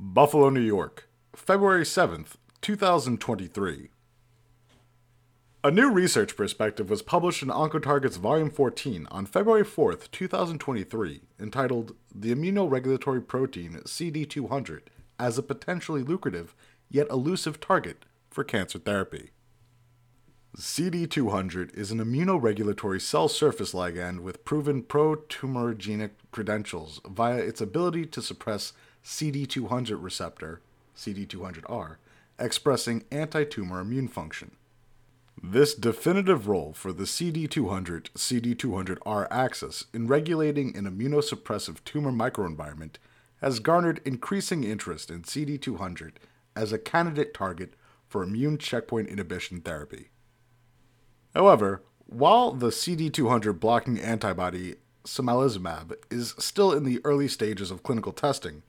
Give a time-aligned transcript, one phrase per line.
[0.00, 3.88] Buffalo, New York, February 7th, 2023.
[5.64, 11.96] A new research perspective was published in Oncotarget's Volume 14 on February 4th, 2023, entitled
[12.14, 14.82] The Immunoregulatory Protein CD200
[15.18, 16.54] as a Potentially Lucrative
[16.88, 19.30] Yet Elusive Target for Cancer Therapy.
[20.56, 28.06] CD200 is an immunoregulatory cell surface ligand with proven pro tumorigenic credentials via its ability
[28.06, 28.72] to suppress
[29.04, 30.60] CD200 receptor,
[30.96, 31.96] CD200R,
[32.38, 34.52] expressing anti tumor immune function.
[35.42, 42.96] This definitive role for the CD200 CD200R axis in regulating an immunosuppressive tumor microenvironment
[43.40, 46.12] has garnered increasing interest in CD200
[46.56, 47.74] as a candidate target
[48.08, 50.08] for immune checkpoint inhibition therapy.
[51.34, 58.12] However, while the CD200 blocking antibody samalizumab is still in the early stages of clinical
[58.12, 58.62] testing,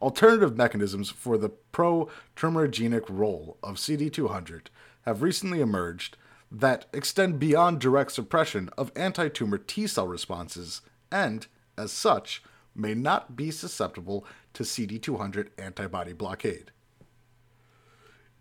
[0.00, 4.66] Alternative mechanisms for the pro tumorigenic role of CD200
[5.02, 6.16] have recently emerged
[6.50, 12.42] that extend beyond direct suppression of anti tumor T cell responses and, as such,
[12.74, 16.70] may not be susceptible to CD200 antibody blockade.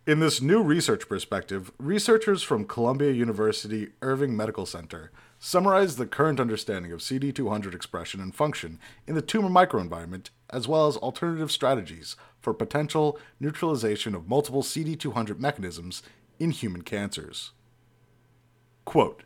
[0.06, 6.42] In this new research perspective, researchers from Columbia University Irving Medical Center summarize the current
[6.42, 12.18] understanding of CD200 expression and function in the tumor microenvironment, as well as alternative strategies
[12.42, 16.04] for potential neutralization of multiple CD200 mechanisms
[16.38, 17.52] in human cancers.
[18.84, 19.24] Quote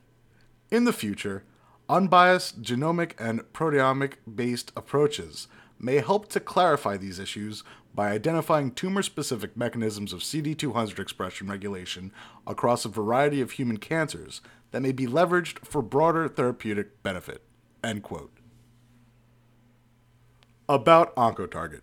[0.69, 1.43] In the future,
[1.89, 5.47] unbiased genomic and proteomic based approaches
[5.79, 12.11] may help to clarify these issues by identifying tumor specific mechanisms of CD200 expression regulation
[12.45, 17.41] across a variety of human cancers that may be leveraged for broader therapeutic benefit.
[17.83, 18.31] End quote.
[20.69, 21.81] About OncoTarget.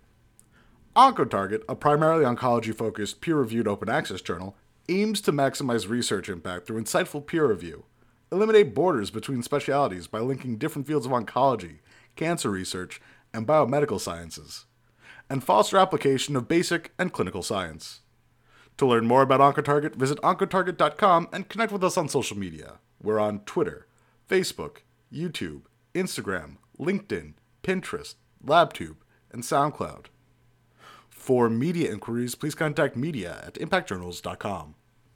[0.95, 4.56] OncoTarget, a primarily oncology focused peer reviewed open access journal,
[4.89, 7.84] aims to maximize research impact through insightful peer review,
[8.31, 11.78] eliminate borders between specialities by linking different fields of oncology,
[12.15, 13.00] cancer research,
[13.34, 14.65] and biomedical sciences,
[15.28, 18.00] and foster application of basic and clinical science.
[18.78, 22.78] To learn more about OncoTarget, visit OncoTarget.com and connect with us on social media.
[23.03, 23.87] We're on Twitter,
[24.28, 24.78] Facebook,
[25.12, 25.62] YouTube,
[25.94, 28.97] Instagram, LinkedIn, Pinterest, LabTube,
[29.31, 30.06] and SoundCloud.
[31.09, 34.75] For media inquiries, please contact media at impactjournals.com.